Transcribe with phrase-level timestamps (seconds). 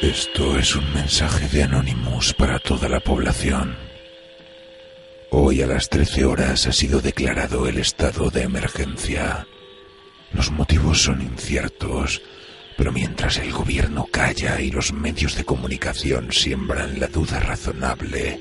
[0.00, 3.76] Esto es un mensaje de Anonymous para toda la población.
[5.28, 9.46] Hoy a las 13 horas ha sido declarado el estado de emergencia.
[10.32, 12.22] Los motivos son inciertos,
[12.78, 18.40] pero mientras el gobierno calla y los medios de comunicación siembran la duda razonable,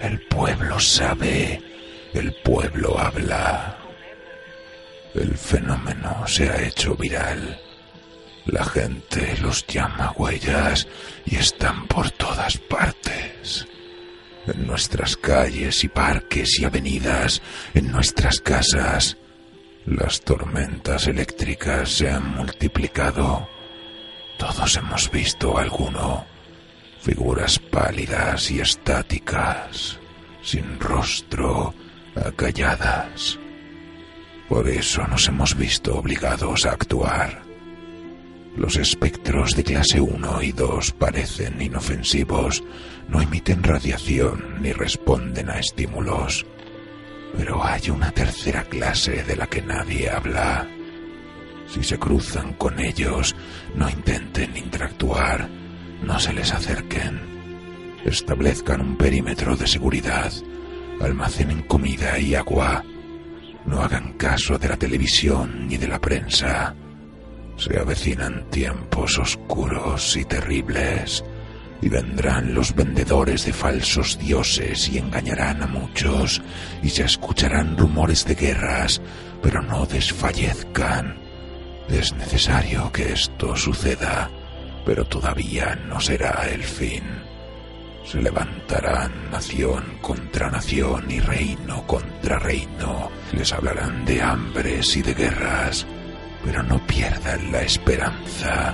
[0.00, 1.60] el pueblo sabe,
[2.14, 3.76] el pueblo habla.
[5.14, 7.65] El fenómeno se ha hecho viral.
[8.46, 10.86] La gente los llama huellas
[11.24, 13.66] y están por todas partes.
[14.46, 17.42] En nuestras calles y parques y avenidas,
[17.74, 19.16] en nuestras casas,
[19.84, 23.48] las tormentas eléctricas se han multiplicado.
[24.38, 26.24] Todos hemos visto alguno.
[27.00, 29.98] Figuras pálidas y estáticas,
[30.42, 31.74] sin rostro,
[32.14, 33.38] acalladas.
[34.48, 37.45] Por eso nos hemos visto obligados a actuar.
[38.56, 42.64] Los espectros de clase 1 y 2 parecen inofensivos,
[43.06, 46.46] no emiten radiación ni responden a estímulos.
[47.36, 50.66] Pero hay una tercera clase de la que nadie habla.
[51.68, 53.36] Si se cruzan con ellos,
[53.74, 55.50] no intenten interactuar,
[56.02, 57.20] no se les acerquen.
[58.06, 60.32] Establezcan un perímetro de seguridad,
[61.02, 62.82] almacenen comida y agua.
[63.66, 66.74] No hagan caso de la televisión ni de la prensa.
[67.56, 71.24] Se avecinan tiempos oscuros y terribles,
[71.80, 76.42] y vendrán los vendedores de falsos dioses y engañarán a muchos,
[76.82, 79.00] y se escucharán rumores de guerras,
[79.42, 81.18] pero no desfallezcan.
[81.88, 84.30] Es necesario que esto suceda,
[84.84, 87.04] pero todavía no será el fin.
[88.04, 93.10] Se levantarán nación contra nación y reino contra reino.
[93.32, 95.86] Les hablarán de hambres y de guerras
[96.46, 98.72] pero no pierdan la esperanza.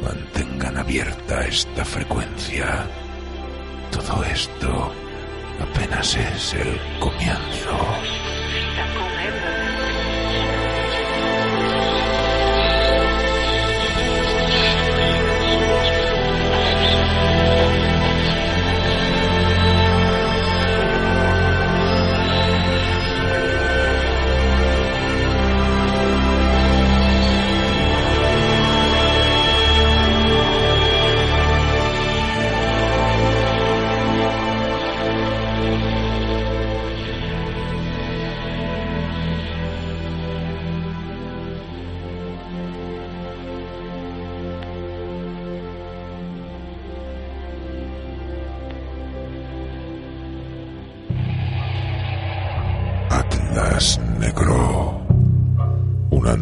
[0.00, 2.86] Mantengan abierta esta frecuencia.
[3.90, 4.92] Todo esto
[5.60, 7.78] apenas es el comienzo.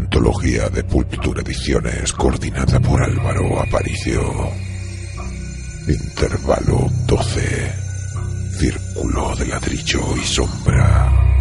[0.03, 4.21] Antología de Pulptur Ediciones coordinada por Álvaro Aparicio.
[5.87, 7.73] Intervalo 12.
[8.59, 11.32] Círculo de ladrillo y sombra.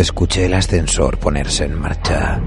[0.00, 2.40] Escuché el ascensor ponerse en marcha.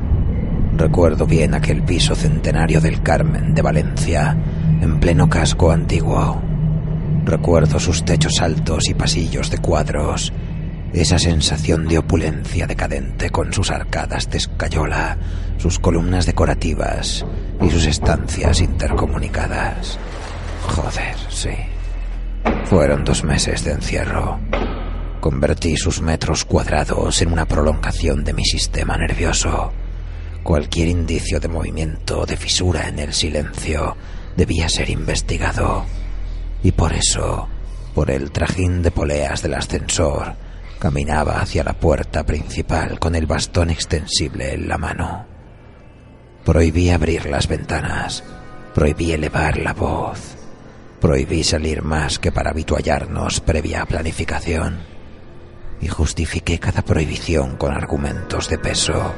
[0.76, 4.36] Recuerdo bien aquel piso centenario del Carmen de Valencia,
[4.82, 6.42] en pleno casco antiguo.
[7.24, 10.34] Recuerdo sus techos altos y pasillos de cuadros,
[10.94, 15.20] esa sensación de opulencia decadente con sus arcadas de escayola,
[15.58, 17.24] sus columnas decorativas
[17.62, 20.00] y sus estancias intercomunicadas.
[20.70, 21.54] Joder, sí.
[22.66, 24.40] Fueron dos meses de encierro.
[25.24, 29.72] Convertí sus metros cuadrados en una prolongación de mi sistema nervioso.
[30.44, 33.96] Cualquier indicio de movimiento de fisura en el silencio
[34.36, 35.86] debía ser investigado.
[36.62, 37.48] Y por eso,
[37.96, 40.36] por el trajín de poleas del ascensor,
[40.78, 45.26] caminaba hacia la puerta principal con el bastón extensible en la mano.
[46.44, 48.26] Prohibí abrir las ventanas,
[48.76, 50.36] prohibí elevar la voz,
[51.00, 54.92] prohibí salir más que para habituallarnos previa planificación
[55.84, 59.14] y justifiqué cada prohibición con argumentos de peso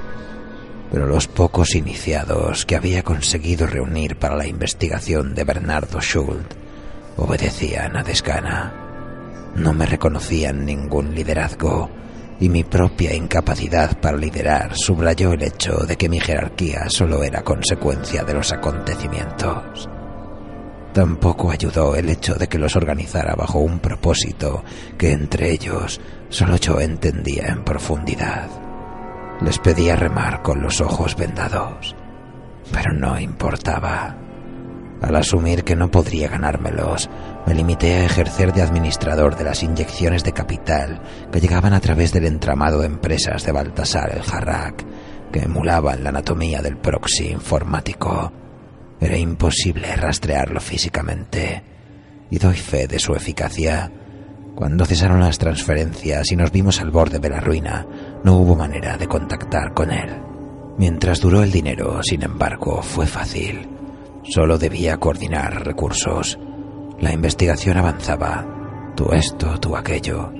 [0.91, 6.53] pero los pocos iniciados que había conseguido reunir para la investigación de Bernardo Schult
[7.17, 8.73] obedecían a desgana.
[9.55, 11.89] No me reconocían ningún liderazgo
[12.39, 17.43] y mi propia incapacidad para liderar subrayó el hecho de que mi jerarquía solo era
[17.43, 19.89] consecuencia de los acontecimientos.
[20.95, 24.63] Tampoco ayudó el hecho de que los organizara bajo un propósito
[24.97, 25.99] que entre ellos
[26.29, 28.47] solo yo entendía en profundidad.
[29.41, 31.97] Les pedía remar con los ojos vendados,
[32.71, 34.15] pero no importaba.
[35.01, 37.09] Al asumir que no podría ganármelos,
[37.45, 42.13] me limité a ejercer de administrador de las inyecciones de capital que llegaban a través
[42.13, 44.85] del entramado de empresas de Baltasar el Jarrak,
[45.33, 48.44] que emulaban la anatomía del proxy informático.
[48.99, 51.63] Era imposible rastrearlo físicamente,
[52.29, 53.91] y doy fe de su eficacia
[54.55, 57.85] cuando cesaron las transferencias y nos vimos al borde de la ruina,
[58.23, 60.09] no hubo manera de contactar con él.
[60.77, 63.67] Mientras duró el dinero, sin embargo, fue fácil.
[64.23, 66.39] Solo debía coordinar recursos.
[66.99, 68.93] La investigación avanzaba.
[68.95, 70.31] Tú esto, tú aquello.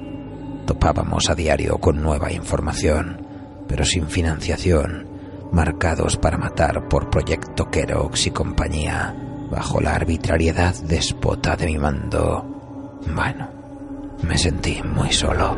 [0.66, 3.22] Topábamos a diario con nueva información,
[3.68, 5.10] pero sin financiación,
[5.52, 9.16] marcados para matar por Proyecto Kerox y compañía,
[9.50, 13.00] bajo la arbitrariedad déspota de mi mando.
[13.14, 13.48] Bueno,
[14.24, 15.58] me sentí muy solo.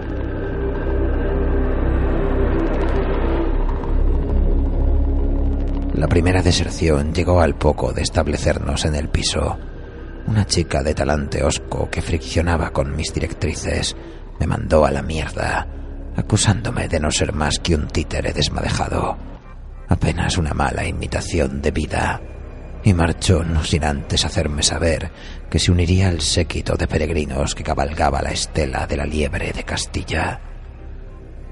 [5.94, 9.58] La primera deserción llegó al poco de establecernos en el piso.
[10.28, 13.96] Una chica de talante osco que friccionaba con mis directrices
[14.40, 15.66] me mandó a la mierda,
[16.16, 19.18] acusándome de no ser más que un títere desmadejado,
[19.88, 22.22] apenas una mala imitación de vida
[22.84, 25.12] y marchó no sin antes hacerme saber
[25.50, 29.64] que se uniría al séquito de peregrinos que cabalgaba la estela de la liebre de
[29.64, 30.40] Castilla.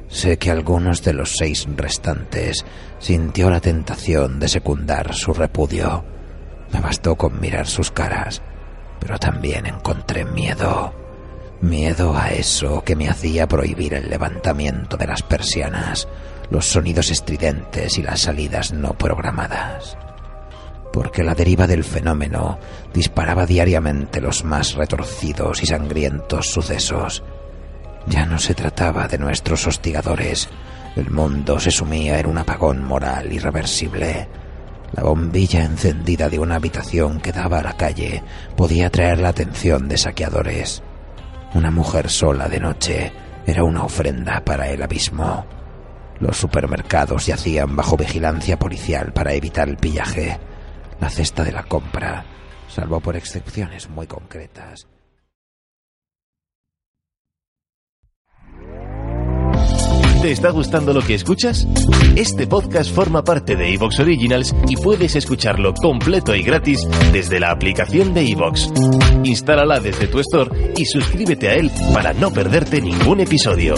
[0.08, 2.66] Sé que algunos de los seis restantes
[3.00, 6.06] sintió la tentación de secundar su repudio.
[6.72, 8.42] Me bastó con mirar sus caras,
[9.00, 10.94] pero también encontré miedo.
[11.62, 16.08] Miedo a eso que me hacía prohibir el levantamiento de las persianas,
[16.50, 19.98] los sonidos estridentes y las salidas no programadas
[20.96, 22.58] porque la deriva del fenómeno
[22.94, 27.22] disparaba diariamente los más retorcidos y sangrientos sucesos.
[28.08, 30.48] Ya no se trataba de nuestros hostigadores,
[30.96, 34.30] el mundo se sumía en un apagón moral irreversible.
[34.94, 38.24] La bombilla encendida de una habitación que daba a la calle
[38.56, 40.82] podía atraer la atención de saqueadores.
[41.56, 43.12] Una mujer sola de noche
[43.46, 45.46] era una ofrenda para el abismo.
[46.20, 50.40] Los supermercados yacían bajo vigilancia policial para evitar el pillaje
[51.00, 52.26] la cesta de la compra,
[52.68, 54.88] salvo por excepciones muy concretas.
[60.22, 61.68] ¿Te está gustando lo que escuchas?
[62.16, 67.52] Este podcast forma parte de Evox Originals y puedes escucharlo completo y gratis desde la
[67.52, 68.72] aplicación de Evox.
[69.24, 73.76] Instálala desde tu store y suscríbete a él para no perderte ningún episodio.